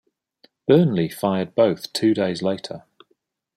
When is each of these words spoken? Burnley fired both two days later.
Burnley 0.67 1.09
fired 1.09 1.53
both 1.53 1.93
two 1.93 2.15
days 2.15 2.41
later. 2.41 2.85